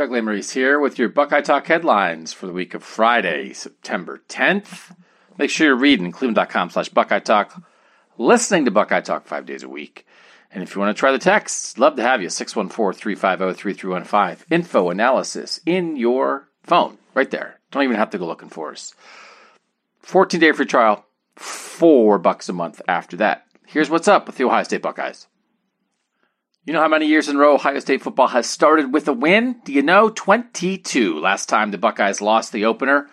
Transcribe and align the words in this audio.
Doug 0.00 0.08
Lesmerises 0.08 0.54
here 0.54 0.80
with 0.80 0.98
your 0.98 1.10
Buckeye 1.10 1.42
Talk 1.42 1.66
headlines 1.66 2.32
for 2.32 2.46
the 2.46 2.54
week 2.54 2.72
of 2.72 2.82
Friday, 2.82 3.52
September 3.52 4.22
10th. 4.30 4.96
Make 5.36 5.50
sure 5.50 5.66
you're 5.66 5.76
reading 5.76 6.10
cleveland.com 6.10 6.70
slash 6.70 6.88
Buckeye 6.88 7.18
Talk, 7.18 7.62
listening 8.16 8.64
to 8.64 8.70
Buckeye 8.70 9.02
Talk 9.02 9.26
five 9.26 9.44
days 9.44 9.62
a 9.62 9.68
week. 9.68 10.06
And 10.50 10.62
if 10.62 10.74
you 10.74 10.80
want 10.80 10.96
to 10.96 10.98
try 10.98 11.12
the 11.12 11.18
texts, 11.18 11.76
love 11.76 11.96
to 11.96 12.02
have 12.02 12.22
you. 12.22 12.28
614-350-3315. 12.28 14.44
Info 14.48 14.88
analysis 14.88 15.60
in 15.66 15.98
your 15.98 16.48
phone, 16.62 16.96
right 17.12 17.30
there. 17.30 17.60
Don't 17.70 17.82
even 17.82 17.96
have 17.96 18.08
to 18.08 18.18
go 18.18 18.26
looking 18.26 18.48
for 18.48 18.72
us. 18.72 18.94
14 19.98 20.40
day 20.40 20.52
free 20.52 20.64
trial, 20.64 21.04
four 21.36 22.18
bucks 22.18 22.48
a 22.48 22.54
month 22.54 22.80
after 22.88 23.18
that. 23.18 23.44
Here's 23.66 23.90
what's 23.90 24.08
up 24.08 24.26
with 24.26 24.38
the 24.38 24.44
Ohio 24.44 24.62
State 24.62 24.80
Buckeyes. 24.80 25.26
You 26.66 26.74
know 26.74 26.82
how 26.82 26.88
many 26.88 27.06
years 27.06 27.26
in 27.26 27.36
a 27.36 27.38
row 27.38 27.54
Ohio 27.54 27.78
State 27.78 28.02
football 28.02 28.28
has 28.28 28.46
started 28.46 28.92
with 28.92 29.08
a 29.08 29.14
win? 29.14 29.56
Do 29.64 29.72
you 29.72 29.80
know? 29.80 30.10
22. 30.10 31.18
Last 31.18 31.48
time 31.48 31.70
the 31.70 31.78
Buckeyes 31.78 32.20
lost 32.20 32.52
the 32.52 32.66
opener, 32.66 33.08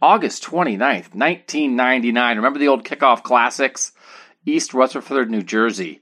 August 0.00 0.44
29th, 0.44 1.12
1999. 1.12 2.36
Remember 2.36 2.60
the 2.60 2.68
old 2.68 2.84
kickoff 2.84 3.24
classics? 3.24 3.90
East 4.46 4.72
Rutherford, 4.72 5.28
New 5.28 5.42
Jersey. 5.42 6.00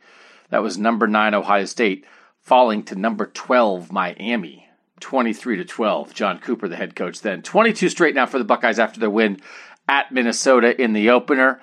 That 0.50 0.62
was 0.62 0.76
number 0.76 1.06
9 1.06 1.32
Ohio 1.32 1.64
State 1.64 2.04
falling 2.42 2.82
to 2.84 2.94
number 2.96 3.24
12 3.24 3.90
Miami. 3.90 4.68
23 5.00 5.56
to 5.56 5.64
12. 5.64 6.12
John 6.12 6.38
Cooper 6.38 6.68
the 6.68 6.76
head 6.76 6.94
coach 6.94 7.22
then. 7.22 7.40
22 7.40 7.88
straight 7.88 8.14
now 8.14 8.26
for 8.26 8.38
the 8.38 8.44
Buckeyes 8.44 8.78
after 8.78 9.00
their 9.00 9.08
win 9.08 9.40
at 9.88 10.12
Minnesota 10.12 10.78
in 10.78 10.92
the 10.92 11.08
opener. 11.08 11.62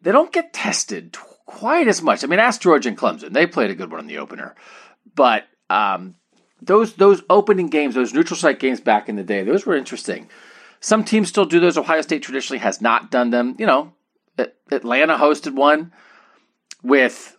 They 0.00 0.10
don't 0.10 0.32
get 0.32 0.54
tested 0.54 1.12
quite 1.46 1.88
as 1.88 2.02
much. 2.02 2.24
I 2.24 2.26
mean, 2.26 2.38
ask 2.38 2.60
Georgia 2.60 2.88
and 2.88 2.98
Clemson; 2.98 3.32
they 3.32 3.46
played 3.46 3.70
a 3.70 3.74
good 3.74 3.90
one 3.90 4.00
in 4.00 4.06
the 4.06 4.18
opener, 4.18 4.54
but 5.14 5.44
um, 5.70 6.14
those 6.60 6.94
those 6.94 7.22
opening 7.30 7.68
games, 7.68 7.94
those 7.94 8.14
neutral 8.14 8.36
site 8.36 8.58
games 8.58 8.80
back 8.80 9.08
in 9.08 9.16
the 9.16 9.22
day, 9.22 9.42
those 9.42 9.66
were 9.66 9.76
interesting. 9.76 10.28
Some 10.80 11.04
teams 11.04 11.28
still 11.28 11.46
do 11.46 11.60
those. 11.60 11.78
Ohio 11.78 12.02
State 12.02 12.22
traditionally 12.22 12.60
has 12.60 12.80
not 12.80 13.10
done 13.10 13.30
them. 13.30 13.56
You 13.58 13.66
know, 13.66 13.92
Atlanta 14.70 15.16
hosted 15.16 15.54
one 15.54 15.92
with 16.82 17.36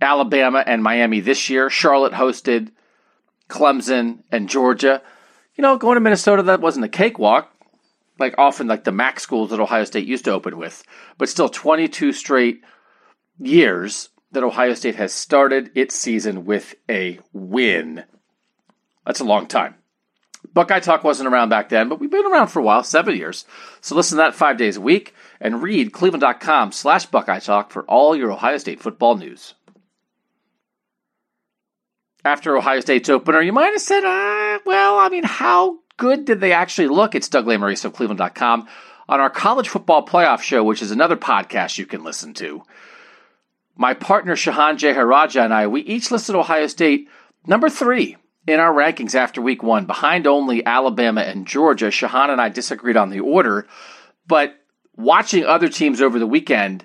Alabama 0.00 0.62
and 0.66 0.82
Miami 0.82 1.20
this 1.20 1.48
year. 1.48 1.70
Charlotte 1.70 2.12
hosted 2.12 2.70
Clemson 3.48 4.22
and 4.30 4.48
Georgia. 4.48 5.02
You 5.56 5.62
know, 5.62 5.78
going 5.78 5.94
to 5.94 6.00
Minnesota, 6.00 6.42
that 6.42 6.60
wasn't 6.60 6.84
a 6.84 6.88
cakewalk 6.88 7.50
like 8.18 8.34
often 8.38 8.66
like 8.66 8.84
the 8.84 8.92
MAC 8.92 9.20
schools 9.20 9.50
that 9.50 9.60
Ohio 9.60 9.84
State 9.84 10.06
used 10.06 10.24
to 10.24 10.32
open 10.32 10.56
with, 10.56 10.84
but 11.18 11.28
still 11.28 11.48
22 11.48 12.12
straight 12.12 12.62
years 13.38 14.10
that 14.32 14.44
Ohio 14.44 14.74
State 14.74 14.96
has 14.96 15.12
started 15.12 15.70
its 15.74 15.94
season 15.94 16.44
with 16.44 16.74
a 16.88 17.20
win. 17.32 18.04
That's 19.06 19.20
a 19.20 19.24
long 19.24 19.46
time. 19.46 19.76
Buckeye 20.52 20.80
Talk 20.80 21.04
wasn't 21.04 21.28
around 21.28 21.48
back 21.48 21.68
then, 21.68 21.88
but 21.88 21.98
we've 21.98 22.10
been 22.10 22.30
around 22.30 22.48
for 22.48 22.60
a 22.60 22.62
while, 22.62 22.84
seven 22.84 23.16
years. 23.16 23.44
So 23.80 23.94
listen 23.94 24.16
to 24.16 24.22
that 24.22 24.34
five 24.34 24.56
days 24.56 24.76
a 24.76 24.80
week 24.80 25.14
and 25.40 25.62
read 25.62 25.92
cleveland.com 25.92 26.72
slash 26.72 27.06
Buckeye 27.06 27.40
Talk 27.40 27.70
for 27.70 27.82
all 27.84 28.14
your 28.14 28.30
Ohio 28.32 28.58
State 28.58 28.80
football 28.80 29.16
news. 29.16 29.54
After 32.24 32.56
Ohio 32.56 32.80
State's 32.80 33.08
opener, 33.08 33.40
you 33.40 33.52
might 33.52 33.72
have 33.72 33.80
said, 33.80 34.04
uh, 34.04 34.58
well, 34.64 34.98
I 34.98 35.08
mean, 35.10 35.24
how 35.24 35.78
good 35.96 36.24
did 36.24 36.40
they 36.40 36.52
actually 36.52 36.88
look? 36.88 37.14
It's 37.14 37.28
Doug 37.28 37.46
Lesmerises 37.46 37.84
of 37.84 37.92
cleveland.com 37.92 38.68
on 39.08 39.20
our 39.20 39.30
college 39.30 39.68
football 39.68 40.06
playoff 40.06 40.40
show, 40.40 40.64
which 40.64 40.82
is 40.82 40.90
another 40.90 41.16
podcast 41.16 41.78
you 41.78 41.86
can 41.86 42.02
listen 42.04 42.32
to 42.34 42.62
my 43.76 43.94
partner 43.94 44.36
Shehan 44.36 44.76
Jeyarajah 44.76 45.44
and 45.44 45.54
I, 45.54 45.66
we 45.66 45.82
each 45.82 46.10
listed 46.10 46.34
Ohio 46.34 46.66
State 46.66 47.08
number 47.46 47.68
three 47.68 48.16
in 48.46 48.60
our 48.60 48.72
rankings 48.72 49.14
after 49.14 49.40
week 49.40 49.62
one, 49.62 49.86
behind 49.86 50.26
only 50.26 50.64
Alabama 50.64 51.22
and 51.22 51.46
Georgia. 51.46 51.86
Shehan 51.86 52.30
and 52.30 52.40
I 52.40 52.48
disagreed 52.50 52.96
on 52.96 53.10
the 53.10 53.20
order, 53.20 53.66
but 54.26 54.54
watching 54.96 55.44
other 55.44 55.68
teams 55.68 56.00
over 56.00 56.18
the 56.18 56.26
weekend 56.26 56.84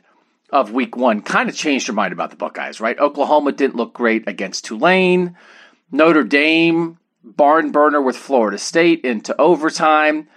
of 0.52 0.72
week 0.72 0.96
one 0.96 1.22
kind 1.22 1.50
of 1.50 1.56
changed 1.56 1.88
your 1.88 1.96
mind 1.96 2.14
about 2.14 2.32
the 2.32 2.36
Buckeyes, 2.36 2.82
right? 2.82 2.98
Oklahoma 2.98 3.52
didn't 3.52 3.76
look 3.76 3.94
great 3.94 4.28
against 4.28 4.66
Tulane. 4.66 5.36
Notre 5.92 6.24
Dame, 6.24 6.98
barn 7.24 7.72
burner 7.72 8.02
with 8.02 8.16
Florida 8.16 8.58
State 8.58 9.02
into 9.04 9.40
overtime. 9.40 10.28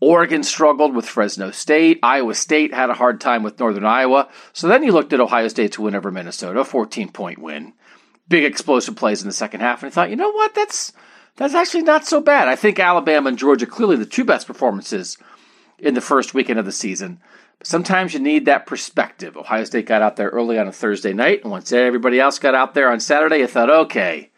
Oregon 0.00 0.42
struggled 0.42 0.94
with 0.94 1.06
Fresno 1.06 1.50
State. 1.50 2.00
Iowa 2.02 2.34
State 2.34 2.72
had 2.72 2.88
a 2.88 2.94
hard 2.94 3.20
time 3.20 3.42
with 3.42 3.60
Northern 3.60 3.84
Iowa. 3.84 4.28
So 4.54 4.66
then 4.66 4.82
you 4.82 4.92
looked 4.92 5.12
at 5.12 5.20
Ohio 5.20 5.48
State's 5.48 5.78
win 5.78 5.94
over 5.94 6.10
Minnesota, 6.10 6.64
14 6.64 7.10
point 7.10 7.38
win. 7.38 7.74
Big 8.28 8.44
explosive 8.44 8.96
plays 8.96 9.20
in 9.20 9.28
the 9.28 9.34
second 9.34 9.60
half, 9.60 9.82
and 9.82 9.90
I 9.90 9.94
thought, 9.94 10.10
you 10.10 10.16
know 10.16 10.30
what, 10.30 10.54
that's 10.54 10.92
that's 11.36 11.54
actually 11.54 11.82
not 11.82 12.06
so 12.06 12.20
bad. 12.20 12.48
I 12.48 12.56
think 12.56 12.78
Alabama 12.78 13.28
and 13.28 13.38
Georgia 13.38 13.66
clearly 13.66 13.96
the 13.96 14.06
two 14.06 14.24
best 14.24 14.46
performances 14.46 15.18
in 15.78 15.94
the 15.94 16.00
first 16.00 16.32
weekend 16.32 16.58
of 16.58 16.64
the 16.64 16.72
season. 16.72 17.20
But 17.58 17.66
sometimes 17.66 18.14
you 18.14 18.20
need 18.20 18.44
that 18.46 18.66
perspective. 18.66 19.36
Ohio 19.36 19.64
State 19.64 19.86
got 19.86 20.02
out 20.02 20.16
there 20.16 20.28
early 20.28 20.58
on 20.58 20.68
a 20.68 20.72
Thursday 20.72 21.12
night, 21.12 21.42
and 21.42 21.50
once 21.50 21.72
everybody 21.72 22.20
else 22.20 22.38
got 22.38 22.54
out 22.54 22.74
there 22.74 22.90
on 22.90 23.00
Saturday, 23.00 23.38
you 23.38 23.46
thought, 23.46 23.70
okay, 23.70 24.30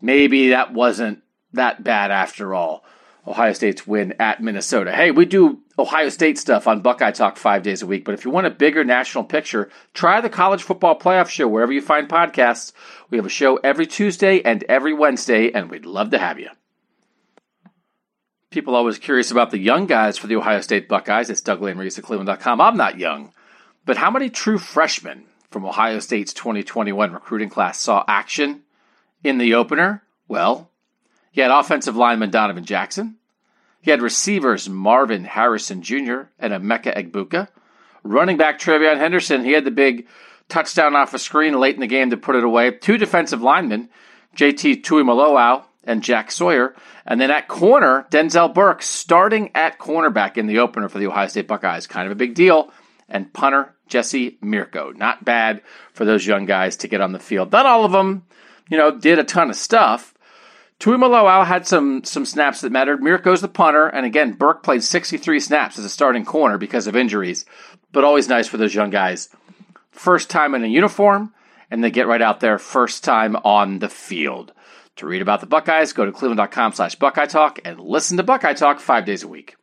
maybe 0.00 0.50
that 0.50 0.72
wasn't 0.72 1.22
that 1.52 1.82
bad 1.82 2.10
after 2.10 2.54
all. 2.54 2.84
Ohio 3.26 3.52
State's 3.52 3.86
win 3.86 4.14
at 4.20 4.42
Minnesota. 4.42 4.92
Hey, 4.92 5.10
we 5.10 5.24
do 5.24 5.60
Ohio 5.78 6.08
State 6.10 6.38
stuff 6.38 6.68
on 6.68 6.80
Buckeye 6.80 7.10
Talk 7.10 7.36
five 7.36 7.62
days 7.62 7.82
a 7.82 7.86
week, 7.86 8.04
but 8.04 8.14
if 8.14 8.24
you 8.24 8.30
want 8.30 8.46
a 8.46 8.50
bigger 8.50 8.84
national 8.84 9.24
picture, 9.24 9.68
try 9.94 10.20
the 10.20 10.28
College 10.28 10.62
Football 10.62 10.98
Playoff 10.98 11.28
Show 11.28 11.48
wherever 11.48 11.72
you 11.72 11.82
find 11.82 12.08
podcasts. 12.08 12.72
We 13.10 13.18
have 13.18 13.26
a 13.26 13.30
show 13.30 13.56
every 13.56 13.86
Tuesday 13.86 14.42
and 14.42 14.62
every 14.64 14.94
Wednesday, 14.94 15.50
and 15.50 15.70
we'd 15.70 15.86
love 15.86 16.10
to 16.10 16.18
have 16.18 16.38
you. 16.38 16.50
People 18.50 18.76
always 18.76 18.98
curious 18.98 19.32
about 19.32 19.50
the 19.50 19.58
young 19.58 19.86
guys 19.86 20.16
for 20.16 20.28
the 20.28 20.36
Ohio 20.36 20.60
State 20.60 20.88
Buckeyes. 20.88 21.28
It's 21.28 21.40
Doug 21.40 21.60
Lesmerises 21.60 21.98
at 21.98 22.04
Cleveland.com. 22.04 22.60
I'm 22.60 22.76
not 22.76 22.98
young, 22.98 23.32
but 23.84 23.96
how 23.96 24.10
many 24.10 24.30
true 24.30 24.58
freshmen 24.58 25.24
from 25.50 25.66
Ohio 25.66 25.98
State's 25.98 26.32
2021 26.32 27.12
recruiting 27.12 27.50
class 27.50 27.80
saw 27.80 28.04
action 28.06 28.62
in 29.24 29.38
the 29.38 29.54
opener? 29.54 30.04
Well, 30.28 30.70
he 31.36 31.42
had 31.42 31.50
offensive 31.50 31.94
lineman 31.94 32.30
Donovan 32.30 32.64
Jackson. 32.64 33.16
He 33.82 33.90
had 33.90 34.00
receivers 34.00 34.70
Marvin 34.70 35.24
Harrison 35.24 35.82
Jr. 35.82 36.30
and 36.38 36.54
Emeka 36.54 36.96
Egbuka. 36.96 37.48
Running 38.02 38.38
back 38.38 38.58
TreVeyon 38.58 38.96
Henderson, 38.96 39.44
he 39.44 39.52
had 39.52 39.66
the 39.66 39.70
big 39.70 40.06
touchdown 40.48 40.96
off 40.96 41.12
a 41.12 41.18
screen 41.18 41.60
late 41.60 41.74
in 41.74 41.82
the 41.82 41.86
game 41.86 42.08
to 42.08 42.16
put 42.16 42.36
it 42.36 42.42
away. 42.42 42.70
Two 42.70 42.96
defensive 42.96 43.42
linemen, 43.42 43.90
JT 44.34 44.82
Tuimoloau 44.82 45.64
and 45.84 46.02
Jack 46.02 46.30
Sawyer. 46.30 46.74
And 47.04 47.20
then 47.20 47.30
at 47.30 47.48
corner, 47.48 48.06
Denzel 48.10 48.54
Burke 48.54 48.80
starting 48.80 49.50
at 49.54 49.78
cornerback 49.78 50.38
in 50.38 50.46
the 50.46 50.60
opener 50.60 50.88
for 50.88 50.98
the 50.98 51.08
Ohio 51.08 51.28
State 51.28 51.48
Buckeyes. 51.48 51.86
Kind 51.86 52.06
of 52.06 52.12
a 52.12 52.16
big 52.16 52.34
deal. 52.34 52.72
And 53.10 53.30
punter 53.34 53.74
Jesse 53.88 54.38
Mirco. 54.40 54.92
Not 54.92 55.26
bad 55.26 55.60
for 55.92 56.06
those 56.06 56.26
young 56.26 56.46
guys 56.46 56.78
to 56.78 56.88
get 56.88 57.02
on 57.02 57.12
the 57.12 57.18
field. 57.18 57.52
Not 57.52 57.66
all 57.66 57.84
of 57.84 57.92
them, 57.92 58.24
you 58.70 58.78
know, 58.78 58.98
did 58.98 59.18
a 59.18 59.24
ton 59.24 59.50
of 59.50 59.56
stuff, 59.56 60.14
Tuimoloau 60.78 61.46
had 61.46 61.66
some 61.66 62.04
some 62.04 62.26
snaps 62.26 62.60
that 62.60 62.72
mattered. 62.72 63.00
Mirco's 63.00 63.40
the 63.40 63.48
punter, 63.48 63.86
and 63.86 64.04
again, 64.04 64.32
Burke 64.32 64.62
played 64.62 64.82
63 64.82 65.40
snaps 65.40 65.78
as 65.78 65.84
a 65.84 65.90
starting 65.90 66.24
corner 66.24 66.58
because 66.58 66.86
of 66.86 66.96
injuries, 66.96 67.46
but 67.92 68.04
always 68.04 68.28
nice 68.28 68.46
for 68.46 68.58
those 68.58 68.74
young 68.74 68.90
guys. 68.90 69.30
First 69.90 70.28
time 70.28 70.54
in 70.54 70.62
a 70.64 70.68
uniform, 70.68 71.32
and 71.70 71.82
they 71.82 71.90
get 71.90 72.06
right 72.06 72.20
out 72.20 72.40
there 72.40 72.58
first 72.58 73.04
time 73.04 73.36
on 73.36 73.78
the 73.78 73.88
field. 73.88 74.52
To 74.96 75.06
read 75.06 75.22
about 75.22 75.40
the 75.40 75.46
Buckeyes, 75.46 75.92
go 75.92 76.06
to 76.06 76.12
cleveland.com 76.12 76.72
slash 76.72 76.94
Buckeye 76.94 77.26
Talk 77.26 77.58
and 77.64 77.78
listen 77.78 78.16
to 78.16 78.22
Buckeye 78.22 78.54
Talk 78.54 78.80
five 78.80 79.04
days 79.04 79.22
a 79.22 79.28
week. 79.28 79.56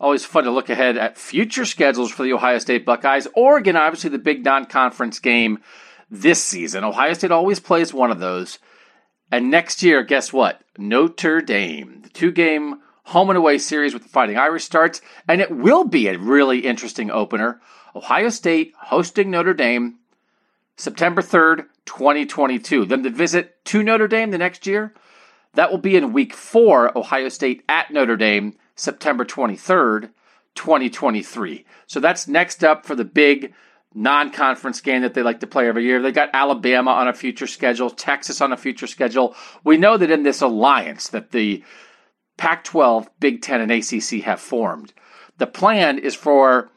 Always 0.00 0.24
fun 0.24 0.42
to 0.44 0.50
look 0.50 0.68
ahead 0.68 0.96
at 0.96 1.16
future 1.16 1.64
schedules 1.64 2.10
for 2.10 2.24
the 2.24 2.32
Ohio 2.32 2.58
State 2.58 2.84
Buckeyes. 2.84 3.28
Oregon, 3.34 3.76
obviously, 3.76 4.10
the 4.10 4.18
big 4.18 4.44
non 4.44 4.64
conference 4.64 5.20
game 5.20 5.60
this 6.10 6.42
season. 6.42 6.82
Ohio 6.82 7.12
State 7.12 7.30
always 7.30 7.60
plays 7.60 7.94
one 7.94 8.10
of 8.10 8.18
those. 8.18 8.58
And 9.32 9.50
next 9.50 9.82
year, 9.82 10.02
guess 10.02 10.30
what? 10.30 10.60
Notre 10.76 11.40
Dame. 11.40 12.02
The 12.02 12.10
two 12.10 12.30
game 12.30 12.82
home 13.04 13.30
and 13.30 13.38
away 13.38 13.56
series 13.56 13.94
with 13.94 14.02
the 14.02 14.08
Fighting 14.10 14.36
Irish 14.36 14.64
starts, 14.64 15.00
and 15.26 15.40
it 15.40 15.50
will 15.50 15.84
be 15.84 16.06
a 16.06 16.18
really 16.18 16.60
interesting 16.60 17.10
opener. 17.10 17.58
Ohio 17.96 18.28
State 18.28 18.74
hosting 18.76 19.30
Notre 19.30 19.54
Dame 19.54 19.96
September 20.76 21.22
3rd, 21.22 21.66
2022. 21.86 22.84
Then 22.84 23.02
the 23.02 23.10
visit 23.10 23.64
to 23.66 23.82
Notre 23.82 24.06
Dame 24.06 24.30
the 24.30 24.38
next 24.38 24.66
year, 24.66 24.92
that 25.54 25.70
will 25.70 25.78
be 25.78 25.96
in 25.96 26.12
week 26.12 26.34
four, 26.34 26.96
Ohio 26.96 27.30
State 27.30 27.64
at 27.70 27.90
Notre 27.90 28.16
Dame, 28.16 28.54
September 28.76 29.24
23rd, 29.24 30.10
2023. 30.54 31.64
So 31.86 32.00
that's 32.00 32.28
next 32.28 32.62
up 32.62 32.84
for 32.84 32.94
the 32.94 33.04
big 33.04 33.54
non 33.94 34.30
conference 34.30 34.80
game 34.80 35.02
that 35.02 35.14
they 35.14 35.22
like 35.22 35.40
to 35.40 35.46
play 35.46 35.68
every 35.68 35.84
year. 35.84 36.00
They 36.00 36.12
got 36.12 36.30
Alabama 36.32 36.90
on 36.92 37.08
a 37.08 37.12
future 37.12 37.46
schedule, 37.46 37.90
Texas 37.90 38.40
on 38.40 38.52
a 38.52 38.56
future 38.56 38.86
schedule. 38.86 39.34
We 39.64 39.76
know 39.76 39.96
that 39.96 40.10
in 40.10 40.22
this 40.22 40.40
alliance 40.40 41.08
that 41.08 41.30
the 41.32 41.64
Pac 42.36 42.64
12, 42.64 43.08
Big 43.20 43.42
Ten, 43.42 43.60
and 43.60 43.70
ACC 43.70 44.24
have 44.24 44.40
formed, 44.40 44.92
the 45.38 45.46
plan 45.46 45.98
is 45.98 46.14
for 46.14 46.70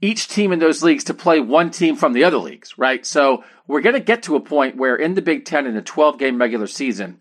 each 0.00 0.28
team 0.28 0.52
in 0.52 0.58
those 0.58 0.82
leagues 0.82 1.04
to 1.04 1.14
play 1.14 1.40
one 1.40 1.70
team 1.70 1.96
from 1.96 2.12
the 2.12 2.24
other 2.24 2.36
leagues, 2.36 2.76
right? 2.76 3.06
So 3.06 3.42
we're 3.66 3.80
going 3.80 3.94
to 3.94 4.00
get 4.00 4.22
to 4.24 4.36
a 4.36 4.40
point 4.40 4.76
where 4.76 4.96
in 4.96 5.14
the 5.14 5.22
Big 5.22 5.44
Ten 5.46 5.66
in 5.66 5.76
a 5.76 5.82
12 5.82 6.18
game 6.18 6.38
regular 6.38 6.66
season, 6.66 7.20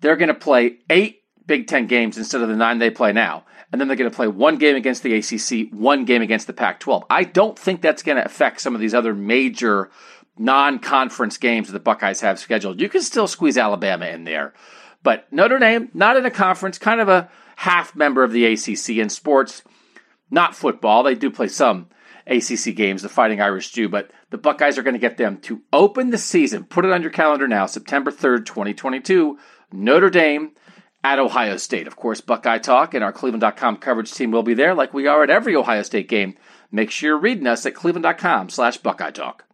they're 0.00 0.16
going 0.16 0.28
to 0.28 0.34
play 0.34 0.78
eight 0.88 1.23
Big 1.46 1.66
Ten 1.66 1.86
games 1.86 2.18
instead 2.18 2.40
of 2.40 2.48
the 2.48 2.56
nine 2.56 2.78
they 2.78 2.90
play 2.90 3.12
now. 3.12 3.44
And 3.72 3.80
then 3.80 3.88
they're 3.88 3.96
going 3.96 4.10
to 4.10 4.14
play 4.14 4.28
one 4.28 4.56
game 4.56 4.76
against 4.76 5.02
the 5.02 5.14
ACC, 5.14 5.72
one 5.72 6.04
game 6.04 6.22
against 6.22 6.46
the 6.46 6.52
Pac 6.52 6.78
12. 6.80 7.04
I 7.10 7.24
don't 7.24 7.58
think 7.58 7.82
that's 7.82 8.02
going 8.02 8.16
to 8.16 8.24
affect 8.24 8.60
some 8.60 8.74
of 8.74 8.80
these 8.80 8.94
other 8.94 9.14
major 9.14 9.90
non 10.38 10.78
conference 10.78 11.38
games 11.38 11.68
that 11.68 11.72
the 11.72 11.80
Buckeyes 11.80 12.20
have 12.20 12.38
scheduled. 12.38 12.80
You 12.80 12.88
can 12.88 13.02
still 13.02 13.26
squeeze 13.26 13.58
Alabama 13.58 14.06
in 14.06 14.24
there. 14.24 14.54
But 15.02 15.30
Notre 15.32 15.58
Dame, 15.58 15.90
not 15.92 16.16
in 16.16 16.24
a 16.24 16.30
conference, 16.30 16.78
kind 16.78 17.00
of 17.00 17.08
a 17.08 17.30
half 17.56 17.94
member 17.94 18.24
of 18.24 18.32
the 18.32 18.46
ACC 18.46 18.90
in 18.90 19.08
sports, 19.08 19.62
not 20.30 20.56
football. 20.56 21.02
They 21.02 21.14
do 21.14 21.30
play 21.30 21.48
some 21.48 21.88
ACC 22.26 22.74
games, 22.74 23.02
the 23.02 23.08
Fighting 23.08 23.40
Irish 23.40 23.72
do, 23.72 23.88
but 23.88 24.10
the 24.30 24.38
Buckeyes 24.38 24.78
are 24.78 24.82
going 24.82 24.94
to 24.94 25.00
get 25.00 25.18
them 25.18 25.36
to 25.42 25.60
open 25.72 26.10
the 26.10 26.18
season. 26.18 26.64
Put 26.64 26.84
it 26.84 26.92
on 26.92 27.02
your 27.02 27.10
calendar 27.10 27.46
now, 27.46 27.66
September 27.66 28.10
3rd, 28.10 28.46
2022. 28.46 29.38
Notre 29.72 30.10
Dame 30.10 30.52
at 31.04 31.18
Ohio 31.18 31.58
State. 31.58 31.86
Of 31.86 31.96
course, 31.96 32.22
Buckeye 32.22 32.58
Talk 32.58 32.94
and 32.94 33.04
our 33.04 33.12
Cleveland.com 33.12 33.76
coverage 33.76 34.12
team 34.12 34.30
will 34.30 34.42
be 34.42 34.54
there 34.54 34.74
like 34.74 34.94
we 34.94 35.06
are 35.06 35.22
at 35.22 35.30
every 35.30 35.54
Ohio 35.54 35.82
State 35.82 36.08
game. 36.08 36.34
Make 36.72 36.90
sure 36.90 37.10
you're 37.10 37.18
reading 37.18 37.46
us 37.46 37.66
at 37.66 37.74
cleveland.com 37.74 38.48
slash 38.48 38.78
Buckeye 38.78 39.10
Talk. 39.10 39.44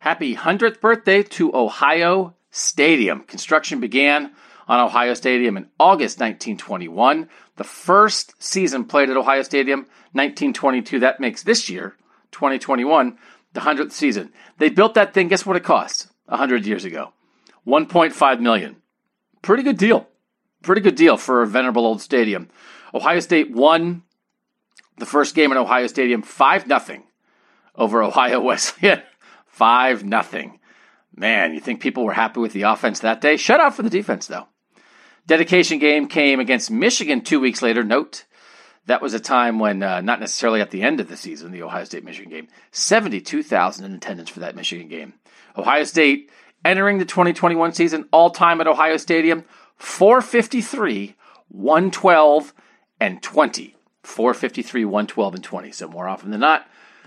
Happy 0.00 0.34
100th 0.34 0.80
birthday 0.80 1.22
to 1.22 1.54
Ohio 1.54 2.34
Stadium. 2.50 3.22
Construction 3.24 3.78
began 3.78 4.32
on 4.66 4.80
Ohio 4.80 5.14
Stadium 5.14 5.56
in 5.56 5.68
August 5.78 6.18
1921. 6.18 7.28
The 7.56 7.64
first 7.64 8.42
season 8.42 8.86
played 8.86 9.10
at 9.10 9.16
Ohio 9.16 9.42
Stadium, 9.42 9.80
1922. 10.12 11.00
That 11.00 11.20
makes 11.20 11.42
this 11.42 11.68
year, 11.68 11.94
2021, 12.32 13.18
the 13.52 13.60
100th 13.60 13.92
season. 13.92 14.32
They 14.58 14.70
built 14.70 14.94
that 14.94 15.12
thing. 15.12 15.28
Guess 15.28 15.44
what 15.44 15.56
it 15.56 15.62
cost 15.62 16.08
100 16.24 16.66
years 16.66 16.84
ago? 16.84 17.12
1.5 17.66 18.40
million. 18.40 18.76
Pretty 19.42 19.62
good 19.62 19.78
deal. 19.78 20.08
Pretty 20.62 20.80
good 20.80 20.94
deal 20.94 21.16
for 21.16 21.42
a 21.42 21.46
venerable 21.46 21.86
old 21.86 22.00
stadium. 22.00 22.48
Ohio 22.94 23.20
State 23.20 23.50
won 23.50 24.02
the 24.98 25.06
first 25.06 25.34
game 25.34 25.50
in 25.50 25.58
Ohio 25.58 25.86
Stadium 25.86 26.22
5 26.22 26.66
0 26.66 27.02
over 27.74 28.02
Ohio 28.02 28.40
Wesleyan. 28.44 29.02
5 29.46 30.00
0. 30.00 30.58
Man, 31.14 31.54
you 31.54 31.60
think 31.60 31.80
people 31.80 32.04
were 32.04 32.12
happy 32.12 32.40
with 32.40 32.52
the 32.52 32.62
offense 32.62 33.00
that 33.00 33.20
day? 33.20 33.36
Shut 33.36 33.60
out 33.60 33.74
for 33.74 33.82
the 33.82 33.90
defense, 33.90 34.26
though. 34.26 34.46
Dedication 35.26 35.78
game 35.78 36.08
came 36.08 36.40
against 36.40 36.70
Michigan 36.70 37.20
two 37.20 37.38
weeks 37.38 37.62
later. 37.62 37.84
Note 37.84 38.24
that 38.86 39.02
was 39.02 39.14
a 39.14 39.20
time 39.20 39.58
when, 39.58 39.82
uh, 39.82 40.00
not 40.00 40.20
necessarily 40.20 40.60
at 40.60 40.70
the 40.70 40.82
end 40.82 41.00
of 41.00 41.08
the 41.08 41.16
season, 41.16 41.52
the 41.52 41.62
Ohio 41.62 41.84
State 41.84 42.04
Michigan 42.04 42.30
game, 42.30 42.48
72,000 42.72 43.84
in 43.84 43.92
attendance 43.94 44.30
for 44.30 44.40
that 44.40 44.56
Michigan 44.56 44.88
game. 44.88 45.14
Ohio 45.56 45.84
State 45.84 46.30
entering 46.64 46.98
the 46.98 47.04
2021 47.04 47.72
season 47.72 48.08
all 48.12 48.30
time 48.30 48.60
at 48.60 48.66
Ohio 48.66 48.96
Stadium 48.96 49.44
453, 49.76 51.16
112, 51.48 52.54
and 53.00 53.22
20. 53.22 53.76
453, 54.02 54.84
112, 54.84 55.34
and 55.34 55.44
20. 55.44 55.72
So 55.72 55.88
more 55.88 56.08
often 56.08 56.30
than 56.30 56.40
not, 56.40 56.66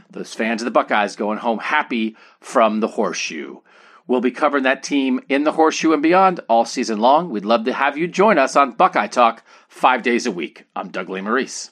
those 0.09 0.33
fans 0.33 0.61
of 0.61 0.65
the 0.65 0.71
Buckeyes 0.71 1.15
going 1.15 1.39
home 1.39 1.59
happy 1.59 2.15
from 2.39 2.79
the 2.79 2.87
horseshoe. 2.87 3.59
We'll 4.07 4.21
be 4.21 4.31
covering 4.31 4.63
that 4.63 4.83
team 4.83 5.19
in 5.29 5.45
the 5.45 5.53
horseshoe 5.53 5.93
and 5.93 6.03
beyond 6.03 6.39
all 6.47 6.65
season 6.65 6.99
long. 6.99 7.29
We'd 7.29 7.43
love 7.43 7.65
to 7.65 7.73
have 7.73 7.97
you 7.97 8.07
join 8.07 8.37
us 8.37 8.55
on 8.55 8.73
Buckeye 8.73 9.07
Talk 9.07 9.43
five 9.67 10.03
days 10.03 10.25
a 10.25 10.31
week. 10.31 10.65
I'm 10.75 10.89
Doug 10.89 11.07
Lesmerises. 11.07 11.71